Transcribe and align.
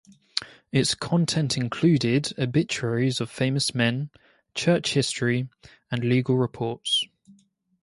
Its 0.71 0.95
content 0.95 1.55
included 1.57 2.33
obituaries 2.39 3.21
of 3.21 3.29
famous 3.29 3.75
men, 3.75 4.09
church 4.55 4.95
history, 4.95 5.47
and 5.91 6.03
legal 6.03 6.35
reports. 6.37 7.05